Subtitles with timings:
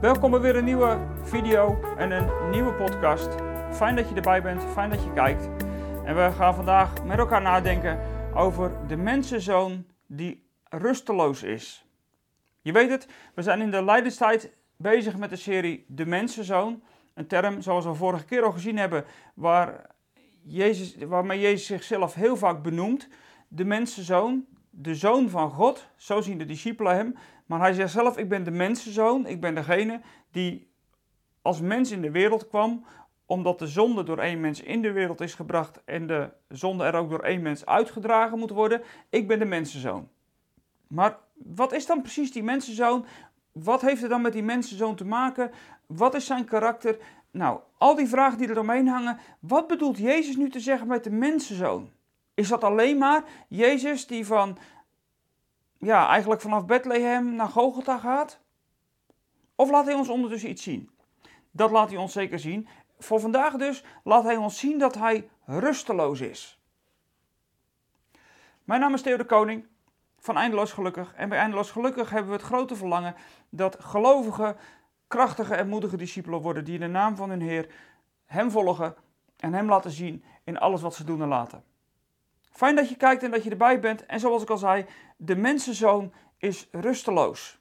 [0.00, 3.28] Welkom bij weer een nieuwe video en een nieuwe podcast.
[3.72, 5.48] Fijn dat je erbij bent, fijn dat je kijkt.
[6.04, 8.00] En we gaan vandaag met elkaar nadenken
[8.34, 11.86] over de mensenzoon die rusteloos is.
[12.60, 16.82] Je weet het, we zijn in de Leidenstijd bezig met de serie De Mensenzoon.
[17.14, 19.04] Een term zoals we vorige keer al gezien hebben,
[19.34, 19.86] waar
[20.42, 23.08] Jezus, waarmee Jezus zichzelf heel vaak benoemt.
[23.48, 27.14] De mensenzoon, de zoon van God, zo zien de discipelen hem.
[27.50, 30.00] Maar hij zegt zelf, ik ben de mensenzoon, ik ben degene
[30.30, 30.70] die
[31.42, 32.84] als mens in de wereld kwam,
[33.26, 36.94] omdat de zonde door één mens in de wereld is gebracht en de zonde er
[36.94, 38.82] ook door één mens uitgedragen moet worden.
[39.08, 40.08] Ik ben de mensenzoon.
[40.86, 43.04] Maar wat is dan precies die mensenzoon?
[43.52, 45.50] Wat heeft het dan met die mensenzoon te maken?
[45.86, 46.98] Wat is zijn karakter?
[47.30, 49.18] Nou, al die vragen die er omheen hangen.
[49.38, 51.90] Wat bedoelt Jezus nu te zeggen met de mensenzoon?
[52.34, 54.58] Is dat alleen maar Jezus die van,
[55.80, 58.40] ja, eigenlijk vanaf Bethlehem naar Golgotha gaat?
[59.54, 60.90] Of laat hij ons ondertussen iets zien?
[61.50, 62.68] Dat laat hij ons zeker zien.
[62.98, 66.60] Voor vandaag dus laat hij ons zien dat hij rusteloos is.
[68.64, 69.66] Mijn naam is Theo de Koning
[70.18, 71.14] van Eindeloos Gelukkig.
[71.14, 73.14] En bij Eindeloos Gelukkig hebben we het grote verlangen
[73.48, 74.56] dat gelovige,
[75.08, 77.74] krachtige en moedige discipelen worden die in de naam van hun Heer
[78.26, 78.94] Hem volgen
[79.36, 81.64] en Hem laten zien in alles wat ze doen en laten.
[82.50, 84.06] Fijn dat je kijkt en dat je erbij bent.
[84.06, 87.58] En zoals ik al zei, de mensenzoon is rusteloos.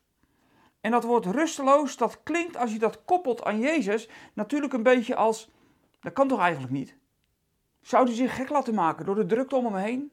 [0.82, 5.16] En dat woord rusteloos, dat klinkt als je dat koppelt aan Jezus natuurlijk een beetje
[5.16, 5.50] als,
[6.00, 6.96] dat kan toch eigenlijk niet?
[7.82, 10.12] Zou hij zich gek laten maken door de drukte om hem heen?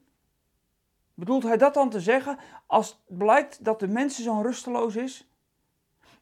[1.14, 5.28] Bedoelt hij dat dan te zeggen als blijkt dat de mensenzoon rusteloos is?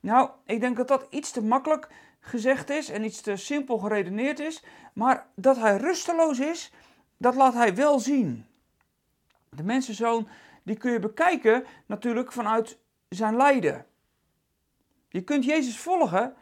[0.00, 1.88] Nou, ik denk dat dat iets te makkelijk
[2.20, 4.64] gezegd is en iets te simpel geredeneerd is.
[4.94, 6.72] Maar dat hij rusteloos is,
[7.24, 8.46] dat laat hij wel zien.
[9.48, 10.28] De mensenzoon,
[10.62, 12.78] die kun je bekijken natuurlijk vanuit
[13.08, 13.86] zijn lijden.
[15.08, 16.34] Je kunt Jezus volgen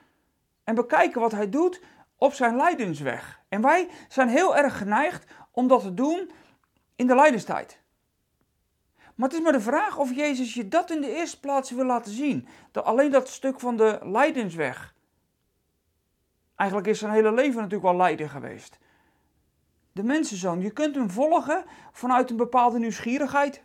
[0.64, 1.80] en bekijken wat hij doet
[2.16, 3.40] op zijn lijdensweg.
[3.48, 6.30] En wij zijn heel erg geneigd om dat te doen
[6.96, 7.78] in de lijdenstijd.
[9.14, 11.84] Maar het is maar de vraag of Jezus je dat in de eerste plaats wil
[11.84, 12.48] laten zien.
[12.70, 14.94] Dat alleen dat stuk van de lijdensweg.
[16.56, 18.80] Eigenlijk is zijn hele leven natuurlijk wel lijden geweest
[19.92, 20.60] de mensenzoon.
[20.60, 23.62] Je kunt hem volgen vanuit een bepaalde nieuwsgierigheid.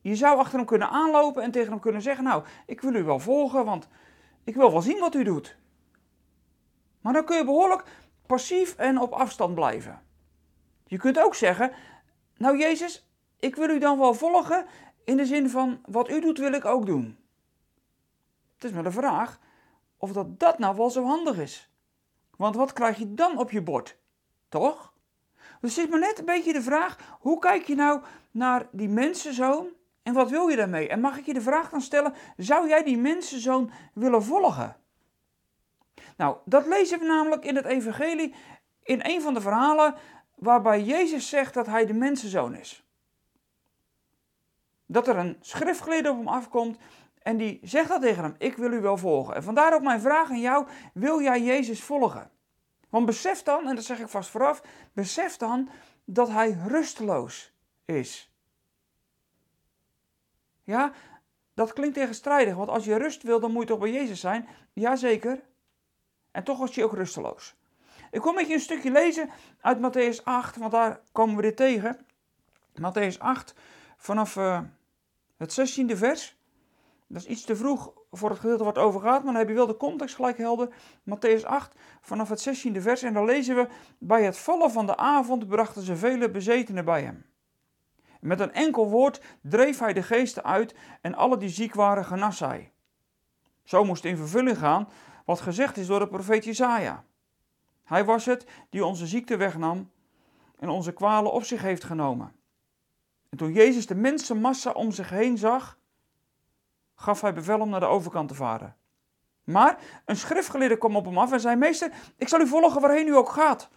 [0.00, 3.04] Je zou achter hem kunnen aanlopen en tegen hem kunnen zeggen: Nou, ik wil u
[3.04, 3.88] wel volgen, want
[4.44, 5.56] ik wil wel zien wat u doet.
[7.00, 7.84] Maar dan kun je behoorlijk
[8.26, 10.02] passief en op afstand blijven.
[10.86, 11.72] Je kunt ook zeggen:
[12.36, 14.66] Nou, Jezus, ik wil u dan wel volgen
[15.04, 17.18] in de zin van: Wat u doet, wil ik ook doen.
[18.54, 19.38] Het is maar de vraag
[19.96, 21.70] of dat, dat nou wel zo handig is.
[22.36, 23.98] Want wat krijg je dan op je bord?
[24.48, 24.94] Toch?
[25.60, 28.00] Dus het is maar net een beetje de vraag: hoe kijk je nou
[28.30, 29.68] naar die mensenzoon
[30.02, 30.88] en wat wil je daarmee?
[30.88, 34.76] En mag ik je de vraag dan stellen: zou jij die mensenzoon willen volgen?
[36.16, 38.34] Nou, dat lezen we namelijk in het Evangelie
[38.82, 39.94] in een van de verhalen
[40.34, 42.84] waarbij Jezus zegt dat hij de mensenzoon is.
[44.86, 46.78] Dat er een schriftgeleerde op hem afkomt
[47.22, 49.34] en die zegt dat tegen hem: Ik wil u wel volgen.
[49.34, 52.30] En vandaar ook mijn vraag aan jou: wil jij Jezus volgen?
[52.88, 55.68] Want besef dan, en dat zeg ik vast vooraf, besef dan
[56.04, 57.52] dat hij rusteloos
[57.84, 58.30] is.
[60.62, 60.92] Ja,
[61.54, 64.48] dat klinkt tegenstrijdig, want als je rust wil, dan moet je toch bij Jezus zijn?
[64.72, 65.42] Jazeker.
[66.30, 67.54] En toch was hij ook rusteloos.
[68.10, 69.30] Ik wil met je een stukje lezen
[69.60, 72.06] uit Matthäus 8, want daar komen we dit tegen.
[72.80, 73.54] Matthäus 8,
[73.96, 74.60] vanaf uh,
[75.36, 76.36] het 16e vers.
[77.06, 79.54] Dat is iets te vroeg voor het gedeelte wat over gaat, maar dan heb je
[79.54, 80.68] wel de context gelijk helder.
[81.10, 83.02] Matthäus 8, vanaf het 16e vers.
[83.02, 83.68] En dan lezen we:
[83.98, 87.26] Bij het vallen van de avond brachten ze vele bezetenen bij hem.
[88.20, 92.40] Met een enkel woord dreef hij de geesten uit en alle die ziek waren genas
[92.40, 92.72] hij.
[93.64, 94.88] Zo moest in vervulling gaan
[95.24, 97.04] wat gezegd is door de profeet Jezaja.
[97.84, 99.90] Hij was het die onze ziekte wegnam
[100.58, 102.32] en onze kwalen op zich heeft genomen.
[103.28, 105.78] En toen Jezus de mensenmassa om zich heen zag,
[106.96, 108.76] gaf hij bevel om naar de overkant te varen.
[109.44, 113.06] Maar een schriftgeleerde kwam op hem af en zei: Meester, ik zal u volgen waarheen
[113.06, 113.68] u ook gaat.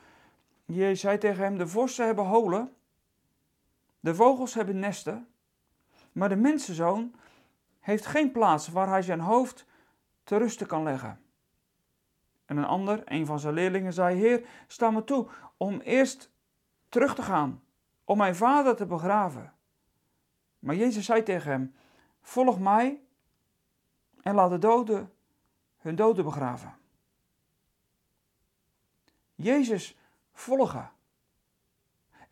[0.66, 2.74] Jezus zei tegen hem: De vossen hebben holen,
[4.00, 5.28] de vogels hebben nesten,
[6.12, 7.16] maar de mensenzoon
[7.80, 9.66] heeft geen plaats waar hij zijn hoofd
[10.24, 11.20] te rusten kan leggen.
[12.46, 15.28] En een ander, een van zijn leerlingen, zei: Heer, sta me toe
[15.58, 16.32] om eerst
[16.90, 17.64] terug te gaan,
[18.04, 19.54] om mijn vader te begraven.
[20.60, 21.76] Maar Jezus zei tegen hem:
[22.22, 23.02] Volg mij
[24.22, 25.14] en laat de doden
[25.78, 26.78] hun doden begraven.
[29.36, 29.98] Jezus
[30.34, 30.92] volgen.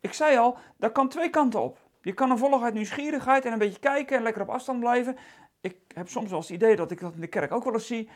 [0.00, 1.78] Ik zei al, dat kan twee kanten op.
[2.02, 5.16] Je kan een volgen uit nieuwsgierigheid en een beetje kijken en lekker op afstand blijven.
[5.60, 7.72] Ik heb soms wel eens het idee dat ik dat in de kerk ook wel
[7.72, 8.08] eens zie.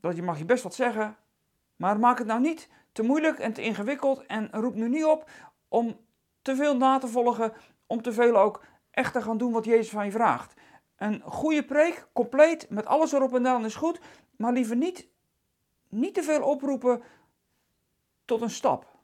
[0.00, 1.16] dat je mag je best wat zeggen,
[1.76, 5.30] maar maak het nou niet te moeilijk en te ingewikkeld en roep nu niet op
[5.68, 5.96] om
[6.42, 7.52] te veel na te volgen,
[7.86, 10.54] om te veel ook echt te gaan doen wat Jezus van je vraagt.
[10.96, 14.00] Een goede preek, compleet, met alles erop en aan is goed,
[14.36, 15.08] maar liever niet,
[15.88, 17.02] niet te veel oproepen
[18.24, 18.94] tot een stap.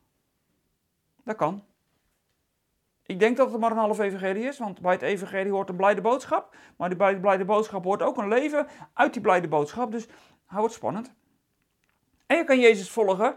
[1.24, 1.64] Dat kan.
[3.02, 5.76] Ik denk dat het maar een half evangelie is, want bij het evangelie hoort een
[5.76, 6.56] blijde boodschap.
[6.76, 9.92] Maar bij de blijde boodschap hoort ook een leven uit die blijde boodschap.
[9.92, 10.08] Dus
[10.44, 11.12] hou het spannend.
[12.26, 13.34] En je kan Jezus volgen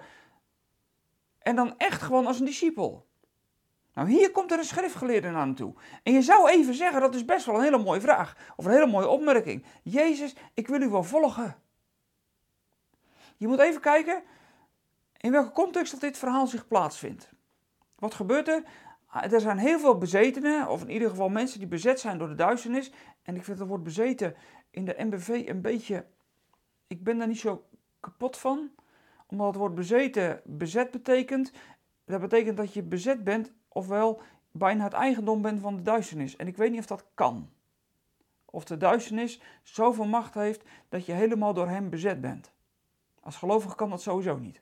[1.40, 3.06] en dan echt gewoon als een discipel.
[3.96, 5.74] Nou, hier komt er een schriftgeleerde naar toe.
[6.04, 8.54] En je zou even zeggen, dat is best wel een hele mooie vraag.
[8.56, 9.66] Of een hele mooie opmerking.
[9.84, 11.56] Jezus, ik wil u wel volgen.
[13.38, 14.24] Je moet even kijken
[15.18, 17.30] in welke context dat dit verhaal zich plaatsvindt.
[17.96, 18.64] Wat gebeurt er?
[19.06, 22.28] Ah, er zijn heel veel bezetenen, of in ieder geval mensen die bezet zijn door
[22.28, 22.92] de duisternis.
[23.24, 24.36] En ik vind het woord bezeten
[24.72, 26.06] in de MBV een beetje.
[26.88, 27.66] Ik ben daar niet zo
[28.00, 28.72] kapot van.
[29.28, 31.52] Omdat het woord bezeten bezet betekent.
[32.06, 36.36] Dat betekent dat je bezet bent, ofwel bijna het eigendom bent van de duisternis.
[36.36, 37.50] En ik weet niet of dat kan.
[38.46, 42.52] Of de duisternis zoveel macht heeft dat je helemaal door hem bezet bent.
[43.20, 44.62] Als gelovige kan dat sowieso niet.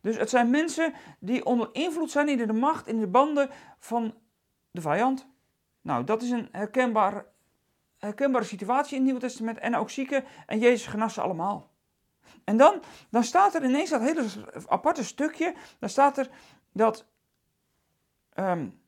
[0.00, 4.14] Dus het zijn mensen die onder invloed zijn in de macht, in de banden van
[4.70, 5.26] de vijand.
[5.80, 7.26] Nou, dat is een herkenbaar,
[7.98, 9.58] herkenbare situatie in het Nieuwe Testament.
[9.58, 11.70] En ook zieken en Jezus genas allemaal.
[12.44, 14.26] En dan, dan staat er ineens dat hele
[14.66, 15.54] aparte stukje.
[15.78, 16.30] Dan staat er
[16.72, 17.06] dat
[18.38, 18.80] um,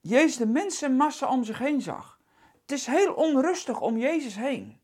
[0.00, 2.20] Jezus de mensenmassa om zich heen zag.
[2.60, 4.80] Het is heel onrustig om Jezus heen.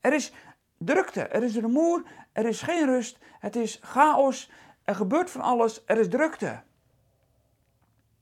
[0.00, 0.32] Er is
[0.78, 2.02] drukte, er is rumoer,
[2.32, 4.50] er is geen rust, het is chaos,
[4.84, 6.62] er gebeurt van alles, er is drukte.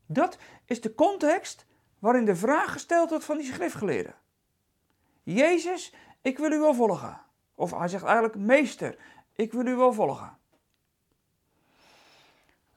[0.06, 1.66] Dat is de context
[1.98, 4.14] waarin de vraag gesteld wordt van die schriftgeleerden.
[5.22, 7.20] Jezus, ik wil u wel volgen.
[7.54, 8.98] Of hij zegt eigenlijk, meester,
[9.34, 10.38] ik wil u wel volgen.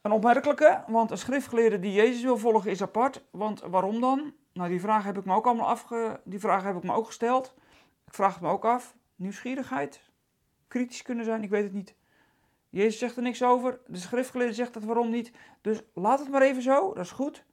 [0.01, 3.23] Een opmerkelijke, want een schriftgeleerde die Jezus wil volgen is apart.
[3.31, 4.33] Want waarom dan?
[4.53, 6.21] Nou, die vraag heb ik me ook allemaal afge...
[6.23, 7.53] Die vraag heb ik me ook gesteld.
[8.07, 8.95] Ik vraag het me ook af.
[9.15, 10.01] Nieuwsgierigheid?
[10.67, 11.43] Kritisch kunnen zijn?
[11.43, 11.95] Ik weet het niet.
[12.69, 13.79] Jezus zegt er niks over.
[13.87, 15.31] De schriftgeleerde zegt dat waarom niet.
[15.61, 16.93] Dus laat het maar even zo.
[16.93, 17.43] Dat is goed.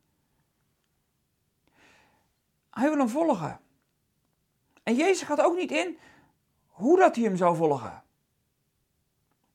[2.70, 3.60] Hij wil hem volgen.
[4.82, 5.98] En Jezus gaat ook niet in
[6.66, 8.02] hoe dat hij hem zou volgen.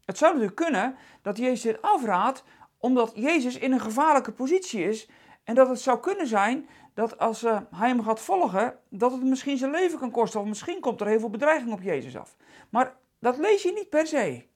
[0.05, 2.43] Het zou natuurlijk kunnen dat Jezus dit afraadt
[2.83, 5.09] omdat Jezus in een gevaarlijke positie is.
[5.43, 9.23] En dat het zou kunnen zijn dat als uh, hij hem gaat volgen, dat het
[9.23, 10.39] misschien zijn leven kan kosten.
[10.39, 12.35] Of misschien komt er heel veel bedreiging op Jezus af.
[12.69, 14.47] Maar dat lees je niet per se.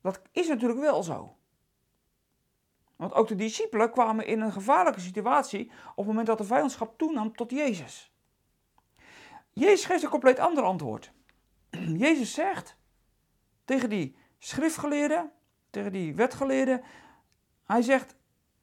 [0.00, 1.36] Dat is natuurlijk wel zo.
[2.96, 6.98] Want ook de discipelen kwamen in een gevaarlijke situatie op het moment dat de vijandschap
[6.98, 8.12] toenam tot Jezus.
[9.52, 11.12] Jezus geeft een compleet ander antwoord.
[12.04, 12.76] Jezus zegt
[13.64, 15.32] tegen die schriftgeleerden,
[15.70, 16.82] tegen die wetgeleerden,
[17.64, 18.14] hij zegt,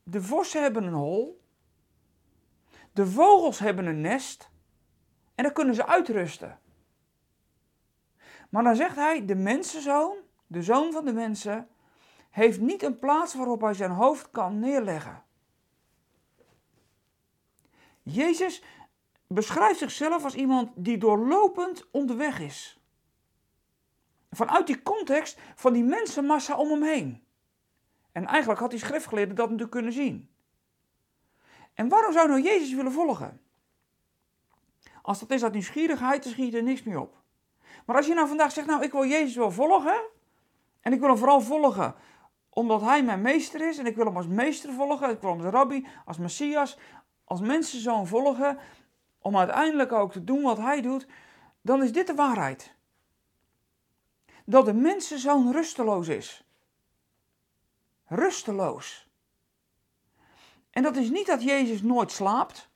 [0.03, 1.41] de vossen hebben een hol,
[2.91, 4.49] de vogels hebben een nest
[5.35, 6.59] en daar kunnen ze uitrusten.
[8.49, 10.17] Maar dan zegt hij, de mensenzoon,
[10.47, 11.67] de zoon van de mensen,
[12.29, 15.23] heeft niet een plaats waarop hij zijn hoofd kan neerleggen.
[18.03, 18.63] Jezus
[19.27, 22.76] beschrijft zichzelf als iemand die doorlopend onderweg is.
[24.29, 27.23] Vanuit die context van die mensenmassa om hem heen.
[28.11, 30.29] En eigenlijk had die schriftgeleerde dat natuurlijk kunnen zien.
[31.73, 33.41] En waarom zou nou Jezus willen volgen?
[35.01, 37.15] Als dat is uit nieuwsgierigheid, dan schiet er niks meer op.
[37.85, 40.01] Maar als je nou vandaag zegt, nou ik wil Jezus wel volgen.
[40.81, 41.95] En ik wil hem vooral volgen
[42.57, 43.77] omdat hij mijn meester is.
[43.77, 45.09] En ik wil hem als meester volgen.
[45.09, 46.77] Ik wil hem als rabbi, als messias,
[47.23, 48.57] als mensenzoon volgen.
[49.19, 51.07] Om uiteindelijk ook te doen wat hij doet.
[51.61, 52.75] Dan is dit de waarheid.
[54.49, 56.43] Dat de mensenzoon rusteloos is.
[58.05, 59.09] Rusteloos.
[60.69, 62.69] En dat is niet dat Jezus nooit slaapt.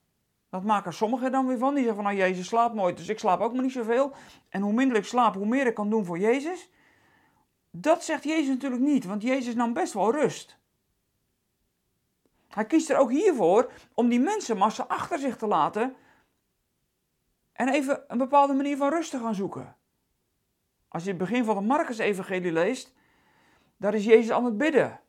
[0.49, 1.73] Dat maken sommigen dan weer van.
[1.73, 4.13] Die zeggen van nou Jezus slaapt nooit, dus ik slaap ook maar niet zoveel.
[4.49, 6.69] En hoe minder ik slaap, hoe meer ik kan doen voor Jezus.
[7.69, 10.57] Dat zegt Jezus natuurlijk niet, want Jezus nam best wel rust.
[12.47, 15.95] Hij kiest er ook hiervoor om die mensenmassa achter zich te laten
[17.53, 19.75] en even een bepaalde manier van rust te gaan zoeken.
[20.91, 22.93] Als je het begin van de Marcus-evangelie leest,
[23.77, 25.00] daar is Jezus aan het bidden.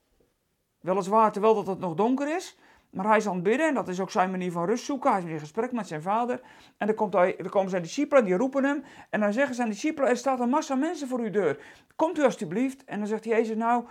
[0.81, 2.57] Weliswaar terwijl dat het nog donker is,
[2.91, 5.11] maar hij is aan het bidden en dat is ook zijn manier van rust zoeken.
[5.11, 6.41] Hij is in gesprek met zijn vader.
[6.77, 8.85] En dan, komt hij, dan komen zijn discipelen, die roepen hem.
[9.11, 11.65] En dan zeggen zijn discipelen, er staat een massa mensen voor uw deur.
[11.97, 12.85] Komt u alstublieft.
[12.85, 13.85] En dan zegt Jezus, nou,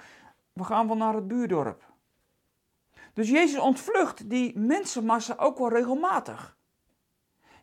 [0.53, 1.83] we gaan wel naar het buurdorp.
[3.13, 6.57] Dus Jezus ontvlucht die mensenmassa ook wel regelmatig.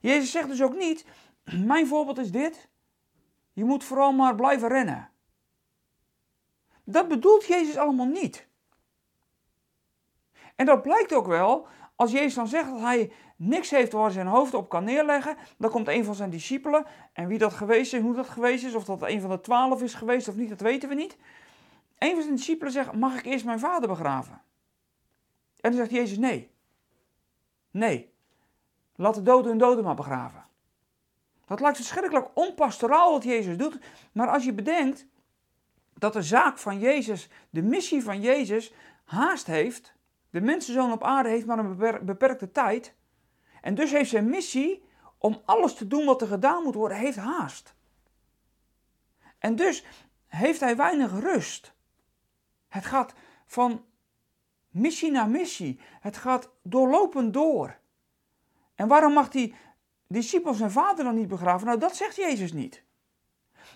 [0.00, 1.06] Jezus zegt dus ook niet,
[1.72, 2.68] mijn voorbeeld is dit.
[3.58, 5.10] Je moet vooral maar blijven rennen.
[6.84, 8.46] Dat bedoelt Jezus allemaal niet.
[10.56, 14.12] En dat blijkt ook wel als Jezus dan zegt dat hij niks heeft waar hij
[14.12, 15.36] zijn hoofd op kan neerleggen.
[15.56, 16.86] Dan komt een van zijn discipelen.
[17.12, 19.82] En wie dat geweest is, hoe dat geweest is, of dat een van de twaalf
[19.82, 21.16] is geweest of niet, dat weten we niet.
[21.98, 24.42] Een van zijn discipelen zegt: Mag ik eerst mijn vader begraven?
[25.60, 26.50] En dan zegt Jezus: Nee.
[27.70, 28.12] Nee.
[28.94, 30.47] Laat de doden hun doden maar begraven.
[31.48, 33.78] Dat lijkt verschrikkelijk onpastoraal wat Jezus doet.
[34.12, 35.06] Maar als je bedenkt
[35.94, 38.72] dat de zaak van Jezus, de missie van Jezus,
[39.04, 39.94] haast heeft.
[40.30, 42.94] De mensenzoon op aarde heeft maar een beperkte tijd.
[43.60, 44.84] En dus heeft zijn missie
[45.18, 47.74] om alles te doen wat er gedaan moet worden, heeft haast.
[49.38, 49.84] En dus
[50.26, 51.74] heeft hij weinig rust.
[52.68, 53.14] Het gaat
[53.46, 53.84] van
[54.68, 55.80] missie naar missie.
[56.00, 57.78] Het gaat doorlopend door.
[58.74, 59.54] En waarom mag die
[60.08, 61.66] discipel zijn vader dan niet begraven?
[61.66, 62.82] Nou, dat zegt Jezus niet.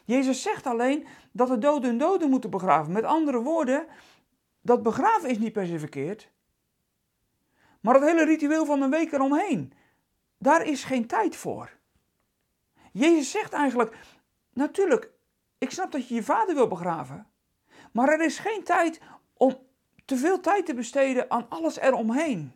[0.04, 2.92] Jezus zegt alleen dat de doden hun doden moeten begraven.
[2.92, 3.86] Met andere woorden,
[4.60, 6.30] dat begraven is niet per se verkeerd.
[7.80, 9.72] Maar het hele ritueel van een week eromheen,
[10.38, 11.70] daar is geen tijd voor.
[12.92, 13.96] Jezus zegt eigenlijk,
[14.52, 15.10] natuurlijk,
[15.58, 17.26] ik snap dat je je vader wil begraven.
[17.92, 19.00] Maar er is geen tijd
[19.36, 19.58] om
[20.04, 22.52] te veel tijd te besteden aan alles eromheen.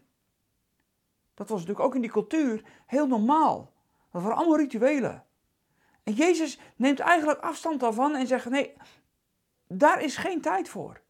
[1.37, 3.73] Dat was natuurlijk ook in die cultuur heel normaal.
[4.11, 5.25] Dat waren allemaal rituelen.
[6.03, 8.73] En Jezus neemt eigenlijk afstand daarvan en zegt: nee,
[9.67, 11.01] daar is geen tijd voor.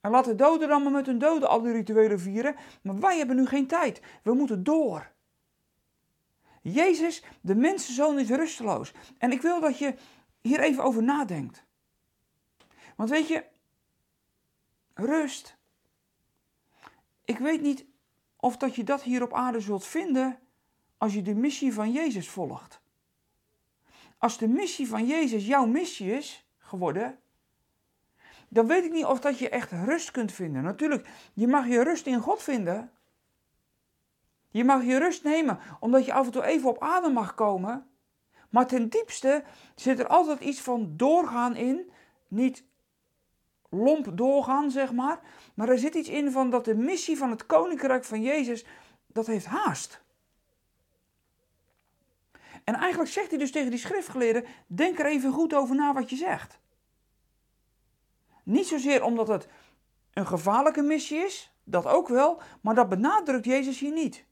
[0.00, 3.18] En laat de doden dan maar met hun doden al die rituelen vieren, maar wij
[3.18, 4.00] hebben nu geen tijd.
[4.22, 5.10] We moeten door.
[6.62, 8.92] Jezus, de mensenzoon, is rusteloos.
[9.18, 9.94] En ik wil dat je
[10.40, 11.64] hier even over nadenkt.
[12.96, 13.44] Want weet je,
[14.94, 15.56] rust.
[17.24, 17.84] Ik weet niet
[18.42, 20.38] of dat je dat hier op aarde zult vinden
[20.96, 22.82] als je de missie van Jezus volgt.
[24.18, 27.18] Als de missie van Jezus jouw missie is geworden,
[28.48, 30.62] dan weet ik niet of dat je echt rust kunt vinden.
[30.62, 32.90] Natuurlijk, je mag je rust in God vinden.
[34.50, 37.86] Je mag je rust nemen, omdat je af en toe even op adem mag komen.
[38.50, 39.44] Maar ten diepste
[39.74, 41.90] zit er altijd iets van doorgaan in.
[42.28, 42.64] Niet
[43.74, 45.20] lomp doorgaan, zeg maar.
[45.54, 48.64] Maar er zit iets in van dat de missie van het koninkrijk van Jezus,
[49.06, 50.02] dat heeft haast.
[52.64, 56.10] En eigenlijk zegt hij dus tegen die schriftgeleerden: denk er even goed over na wat
[56.10, 56.58] je zegt.
[58.42, 59.48] Niet zozeer omdat het
[60.12, 64.24] een gevaarlijke missie is, dat ook wel, maar dat benadrukt Jezus hier niet.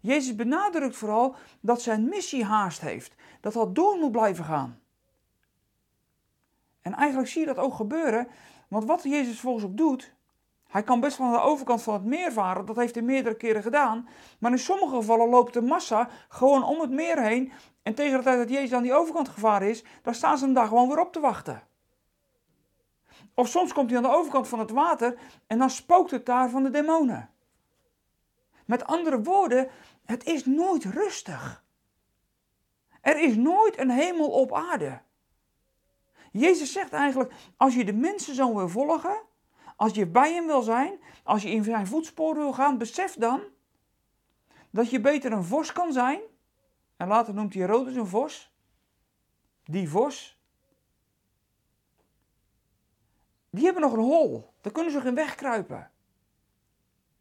[0.00, 4.80] Jezus benadrukt vooral dat zijn missie haast heeft, dat dat door moet blijven gaan.
[6.86, 8.28] En eigenlijk zie je dat ook gebeuren,
[8.68, 10.14] want wat Jezus volgens ook doet,
[10.66, 13.62] hij kan best van de overkant van het meer varen, dat heeft hij meerdere keren
[13.62, 14.08] gedaan.
[14.38, 17.52] Maar in sommige gevallen loopt de massa gewoon om het meer heen.
[17.82, 20.54] En tegen de tijd dat Jezus aan die overkant gevaren is, daar staan ze hem
[20.54, 21.62] daar gewoon weer op te wachten.
[23.34, 26.50] Of soms komt hij aan de overkant van het water en dan spookt het daar
[26.50, 27.30] van de demonen.
[28.66, 29.68] Met andere woorden,
[30.04, 31.64] het is nooit rustig.
[33.00, 35.04] Er is nooit een hemel op aarde.
[36.38, 39.22] Jezus zegt eigenlijk, als je de mensen zo wil volgen,
[39.76, 43.40] als je bij hem wil zijn, als je in zijn voetsporen wil gaan, besef dan
[44.70, 46.20] dat je beter een vos kan zijn.
[46.96, 48.54] En later noemt hij Herodes een vos.
[49.64, 50.40] Die vos.
[53.50, 54.52] Die hebben nog een hol.
[54.60, 55.90] Daar kunnen ze nog in wegkruipen.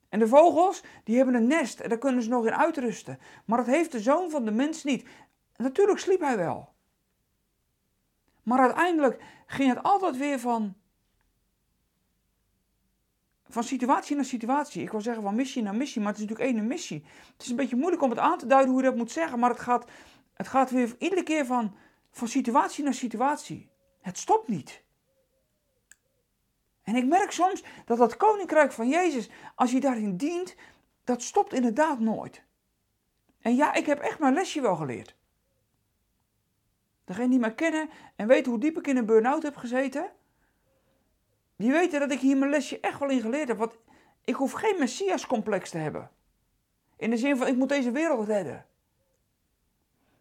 [0.10, 3.19] En de vogels, die hebben een nest en daar kunnen ze nog in uitrusten.
[3.45, 5.07] Maar dat heeft de zoon van de mens niet.
[5.55, 6.75] Natuurlijk sliep hij wel.
[8.46, 10.75] Maar uiteindelijk ging het altijd weer van
[13.48, 14.82] van situatie naar situatie.
[14.82, 17.06] Ik wil zeggen van missie naar missie, maar het is natuurlijk één missie.
[17.34, 19.40] Het is een beetje moeilijk om het aan te duiden hoe je dat moet zeggen,
[19.40, 19.86] maar het gaat,
[20.34, 21.75] het gaat weer iedere keer van,
[22.12, 23.70] van situatie naar situatie.
[24.02, 24.84] Het stopt niet.
[26.84, 30.56] En ik merk soms dat dat koninkrijk van Jezus, als je daarin dient,
[31.04, 32.44] dat stopt inderdaad nooit.
[33.42, 35.16] En ja, ik heb echt mijn lesje wel geleerd.
[37.05, 40.12] Degene die mij kennen en weten hoe diep ik in een burn-out heb gezeten,
[41.55, 43.57] die weten dat ik hier mijn lesje echt wel in geleerd heb.
[43.57, 43.77] Want
[44.24, 46.12] ik hoef geen messiascomplex te hebben.
[46.97, 48.65] In de zin van, ik moet deze wereld redden.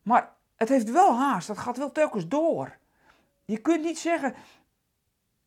[0.02, 1.46] Maar het heeft wel haast.
[1.46, 2.76] Dat gaat wel telkens door.
[3.44, 4.34] Je kunt niet zeggen,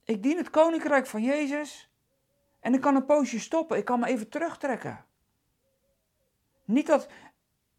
[0.03, 1.91] ik dien het koninkrijk van Jezus.
[2.59, 3.77] En ik kan een poosje stoppen.
[3.77, 5.05] Ik kan me even terugtrekken.
[6.65, 7.07] Niet dat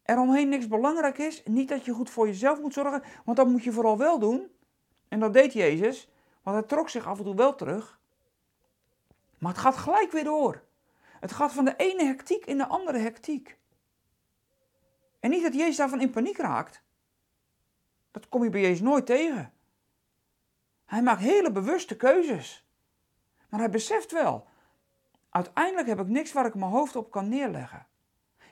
[0.09, 1.43] er omheen niks belangrijk is.
[1.45, 3.03] Niet dat je goed voor jezelf moet zorgen.
[3.25, 4.51] Want dat moet je vooral wel doen.
[5.07, 6.09] En dat deed Jezus.
[6.43, 7.99] Want hij trok zich af en toe wel terug.
[9.37, 10.63] Maar het gaat gelijk weer door.
[11.19, 13.57] Het gaat van de ene hectiek in de andere hectiek.
[15.19, 16.83] En niet dat Jezus daarvan in paniek raakt.
[18.11, 19.53] Dat kom je bij Jezus nooit tegen.
[20.85, 22.67] Hij maakt hele bewuste keuzes.
[23.49, 24.47] Maar hij beseft wel,
[25.29, 27.87] uiteindelijk heb ik niks waar ik mijn hoofd op kan neerleggen.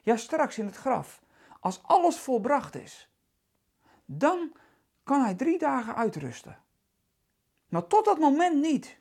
[0.03, 1.21] Ja, straks in het graf,
[1.67, 3.09] als alles volbracht is,
[4.05, 4.51] dan
[5.03, 6.59] kan hij drie dagen uitrusten.
[7.69, 8.97] Maar tot dat moment niet.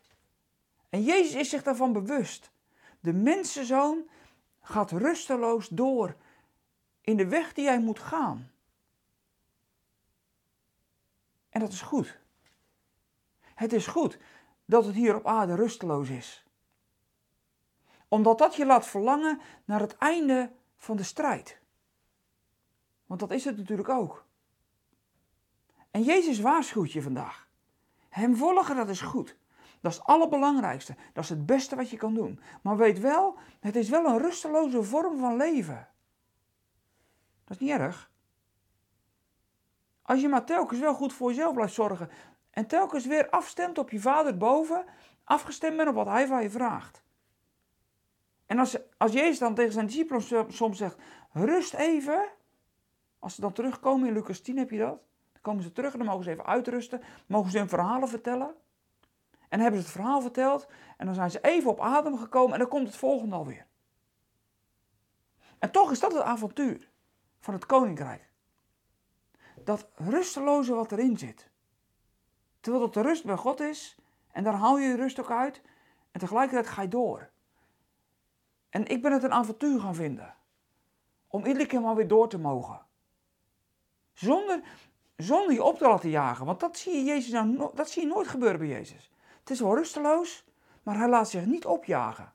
[0.89, 2.51] En Jezus is zich daarvan bewust.
[3.01, 4.09] De mensenzoon
[4.61, 6.17] gaat rusteloos door
[7.01, 8.51] in de weg die hij moet gaan.
[11.49, 12.19] En dat is goed.
[13.55, 14.19] Het is goed
[14.65, 16.45] dat het hier op aarde rusteloos is.
[18.09, 21.65] Omdat dat je laat verlangen naar het einde van de strijd.
[23.07, 24.25] Want dat is het natuurlijk ook.
[25.91, 27.49] En Jezus waarschuwt je vandaag.
[28.09, 29.37] Hem volgen, dat is goed.
[29.81, 30.97] Dat is het allerbelangrijkste.
[31.13, 32.41] Dat is het beste wat je kan doen.
[32.63, 35.89] Maar weet wel, het is wel een rusteloze vorm van leven.
[37.45, 38.11] Dat is niet erg.
[40.03, 42.11] Als je maar telkens wel goed voor jezelf blijft zorgen
[42.51, 44.85] en telkens weer afstemt op je vader boven,
[45.25, 47.03] afgestemd bent op wat hij van je vraagt.
[48.47, 50.97] En als, als Jezus dan tegen zijn discipelen soms zegt,
[51.33, 52.29] rust even,
[53.27, 54.99] als ze dan terugkomen in Lucas 10 heb je dat,
[55.33, 58.55] dan komen ze terug en dan mogen ze even uitrusten, mogen ze hun verhalen vertellen.
[59.49, 60.67] En hebben ze het verhaal verteld
[60.97, 63.67] en dan zijn ze even op adem gekomen en dan komt het volgende alweer.
[65.59, 66.91] En toch is dat het avontuur
[67.41, 68.31] van het koninkrijk.
[69.65, 71.51] Dat rusteloze wat erin zit.
[72.61, 73.99] Terwijl dat de rust bij God is
[74.33, 75.63] en daar haal je je rust ook uit
[76.11, 77.31] en tegelijkertijd ga je door.
[78.71, 80.35] En ik ben het een avontuur gaan vinden.
[81.27, 82.86] Om iedere keer maar weer door te mogen.
[84.17, 84.61] Zonder,
[85.17, 86.47] zonder je op te laten jagen.
[86.47, 89.11] Want dat zie je, Jezus nou, dat zie je nooit gebeuren bij Jezus.
[89.41, 90.45] Het is wel rusteloos,
[90.83, 92.33] maar hij laat zich niet opjagen.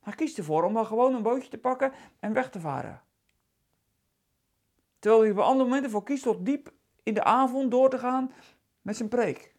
[0.00, 3.02] Hij kiest ervoor om dan gewoon een bootje te pakken en weg te varen.
[4.98, 8.32] Terwijl hij op andere momenten voor kiest tot diep in de avond door te gaan
[8.82, 9.54] met zijn preek.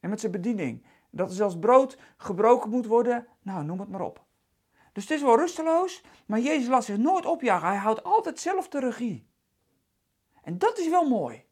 [0.00, 0.86] En met zijn bediening.
[1.10, 3.26] Dat er zelfs brood gebroken moet worden.
[3.42, 4.24] Nou, noem het maar op.
[4.92, 7.68] Dus het is wel rusteloos, maar Jezus laat zich nooit opjagen.
[7.68, 9.30] Hij houdt altijd zelf de regie.
[10.42, 11.44] En dat is wel mooi.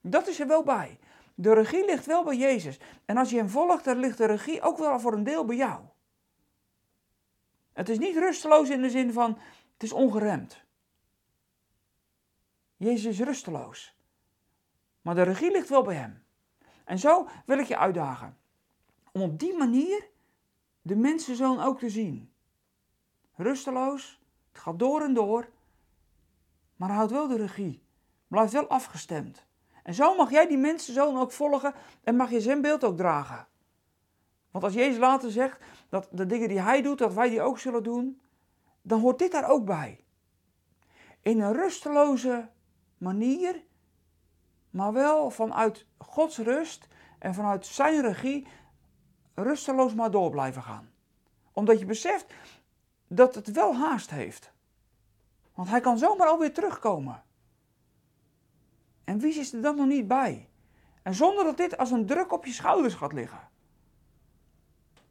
[0.00, 0.98] Dat is er wel bij.
[1.34, 2.78] De regie ligt wel bij Jezus.
[3.04, 5.56] En als je hem volgt, dan ligt de regie ook wel voor een deel bij
[5.56, 5.84] jou.
[7.72, 9.38] Het is niet rusteloos in de zin van,
[9.72, 10.64] het is ongeremd.
[12.76, 13.96] Jezus is rusteloos.
[15.02, 16.24] Maar de regie ligt wel bij hem.
[16.84, 18.38] En zo wil ik je uitdagen.
[19.12, 20.08] Om op die manier
[20.82, 22.32] de mensenzoon ook te zien.
[23.34, 24.20] Rusteloos,
[24.52, 25.48] het gaat door en door.
[26.76, 27.82] Maar houdt wel de regie.
[28.28, 29.46] Blijft wel afgestemd.
[29.82, 33.46] En zo mag jij die mensenzoon ook volgen en mag je zijn beeld ook dragen.
[34.50, 37.58] Want als Jezus later zegt dat de dingen die hij doet, dat wij die ook
[37.58, 38.20] zullen doen,
[38.82, 40.04] dan hoort dit daar ook bij.
[41.22, 42.48] In een rusteloze
[42.98, 43.62] manier,
[44.70, 46.88] maar wel vanuit Gods rust
[47.18, 48.46] en vanuit zijn regie,
[49.34, 50.90] rusteloos maar door blijven gaan.
[51.52, 52.26] Omdat je beseft
[53.06, 54.52] dat het wel haast heeft.
[55.54, 57.22] Want hij kan zomaar alweer terugkomen.
[59.08, 60.48] En wie is er dan nog niet bij?
[61.02, 63.48] En zonder dat dit als een druk op je schouders gaat liggen.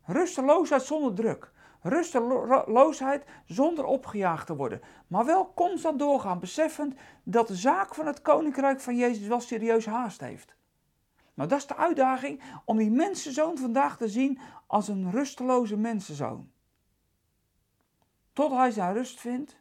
[0.05, 1.51] Rusteloosheid zonder druk.
[1.81, 4.81] Rusteloosheid zonder opgejaagd te worden.
[5.07, 9.85] Maar wel constant doorgaan, beseffend dat de zaak van het koninkrijk van Jezus wel serieus
[9.85, 10.55] haast heeft.
[11.33, 16.51] Maar dat is de uitdaging om die mensenzoon vandaag te zien als een rusteloze mensenzoon.
[18.33, 19.57] Tot hij zijn rust vindt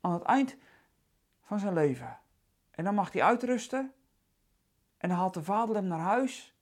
[0.00, 0.56] aan het eind
[1.40, 2.19] van zijn leven.
[2.80, 3.92] En dan mag hij uitrusten.
[4.96, 6.54] En dan haalt de vader hem naar huis.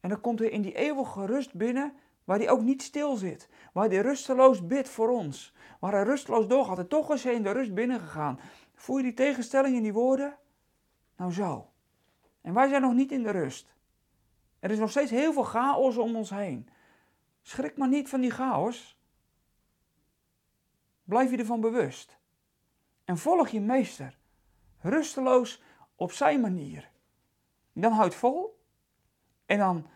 [0.00, 3.48] En dan komt hij in die eeuwige rust binnen, waar hij ook niet stil zit.
[3.72, 5.54] Waar hij rusteloos bidt voor ons.
[5.80, 6.78] Waar hij rusteloos doorgaat.
[6.78, 8.40] En toch is hij in de rust binnengegaan.
[8.74, 10.38] Voel je die tegenstelling in die woorden?
[11.16, 11.70] Nou zo.
[12.40, 13.74] En wij zijn nog niet in de rust.
[14.58, 16.68] Er is nog steeds heel veel chaos om ons heen.
[17.42, 19.00] Schrik maar niet van die chaos.
[21.04, 22.18] Blijf je ervan bewust.
[23.04, 24.20] En volg je meester
[24.82, 25.62] rusteloos
[25.94, 26.90] op zijn manier.
[27.72, 28.64] Dan houdt vol
[29.46, 29.86] en dan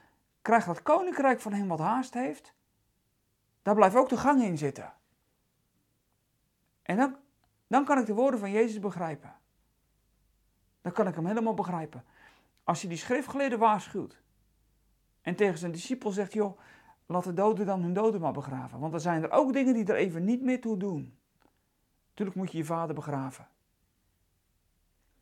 [0.43, 2.55] krijgt dat koninkrijk van hem wat haast heeft.
[3.63, 4.93] Daar blijft ook de gang in zitten.
[6.83, 7.17] En dan,
[7.67, 9.35] dan kan ik de woorden van Jezus begrijpen.
[10.83, 12.05] Dan kan ik hem helemaal begrijpen.
[12.65, 14.23] Als je die schriftgeleerde waarschuwt
[15.21, 16.59] en tegen zijn discipel zegt, joh,
[17.07, 18.79] laat de doden dan hun doden maar begraven.
[18.79, 21.19] Want er zijn er ook dingen die er even niet meer toe doen.
[22.09, 23.49] Natuurlijk moet je je vader begraven.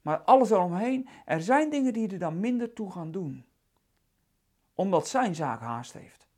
[0.04, 3.46] Maar alles eromheen, er zijn dingen die er dan minder toe gaan doen.
[4.74, 6.28] Omdat zijn zaak haast heeft.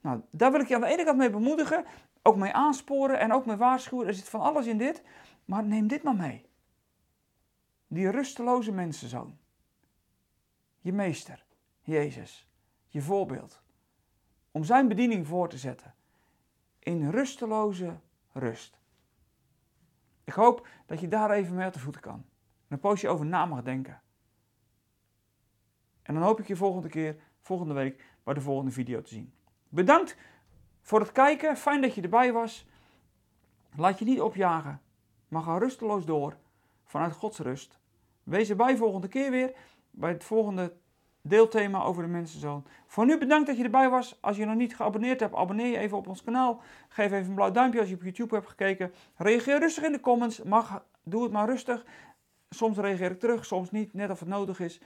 [0.00, 1.84] Nou, daar wil ik je aan de ene kant mee bemoedigen,
[2.22, 4.06] ook mee aansporen en ook mee waarschuwen.
[4.06, 5.02] Er zit van alles in dit,
[5.44, 6.50] maar neem dit maar mee.
[7.86, 9.38] die rusteloze mensenzoon.
[10.80, 11.44] Je meester,
[11.80, 12.48] Jezus,
[12.88, 13.62] je voorbeeld.
[14.50, 15.94] Om zijn bediening voor te zetten.
[16.78, 18.00] In rusteloze
[18.32, 18.80] rust.
[20.24, 22.24] Ik hoop dat je daar even mee uit de voeten kan.
[22.72, 24.00] En een poosje over na mag denken.
[26.02, 29.32] En dan hoop ik je volgende keer, volgende week, bij de volgende video te zien.
[29.68, 30.16] Bedankt
[30.80, 31.56] voor het kijken.
[31.56, 32.66] Fijn dat je erbij was.
[33.76, 34.80] Laat je niet opjagen,
[35.28, 36.36] maar ga rusteloos door
[36.84, 37.78] vanuit Gods rust.
[38.22, 39.52] Wees erbij volgende keer weer
[39.90, 40.72] bij het volgende
[41.22, 42.64] deelthema over de mensenzoon.
[42.86, 44.18] Voor nu bedankt dat je erbij was.
[44.20, 46.62] Als je nog niet geabonneerd hebt, abonneer je even op ons kanaal.
[46.88, 48.92] Geef even een blauw duimpje als je op YouTube hebt gekeken.
[49.16, 50.42] Reageer rustig in de comments.
[50.42, 51.84] Mag, doe het maar rustig.
[52.54, 54.80] Soms reageer ik terug, soms niet, net of het nodig is.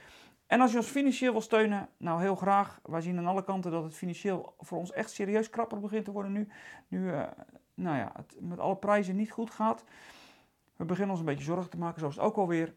[0.47, 2.79] En als je ons financieel wil steunen, nou heel graag.
[2.83, 6.11] Wij zien aan alle kanten dat het financieel voor ons echt serieus krapper begint te
[6.11, 6.47] worden nu.
[6.87, 7.23] Nu uh,
[7.73, 9.83] nou ja, het met alle prijzen niet goed gaat.
[10.75, 12.73] We beginnen ons een beetje zorgen te maken, zoals het ook alweer.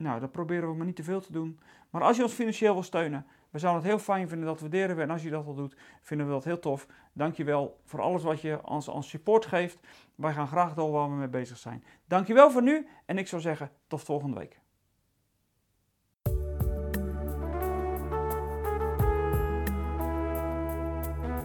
[0.00, 1.60] Nou, dat proberen we maar niet te veel te doen.
[1.90, 4.96] Maar als je ons financieel wil steunen, we zouden het heel fijn vinden, dat waarderen
[4.96, 5.02] we.
[5.02, 6.86] En als je dat al doet, vinden we dat heel tof.
[7.12, 9.80] Dankjewel voor alles wat je ons, ons support geeft.
[10.14, 11.84] Wij gaan graag door waar we mee bezig zijn.
[12.06, 14.60] Dankjewel voor nu en ik zou zeggen, tot volgende week.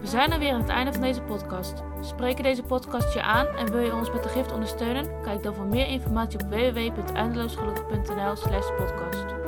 [0.05, 1.83] We zijn er weer aan het einde van deze podcast.
[2.01, 5.21] Spreken deze podcast je aan en wil je ons met de gift ondersteunen?
[5.21, 9.44] Kijk dan voor meer informatie op www.eindeloosgelukkig.nl slash podcast.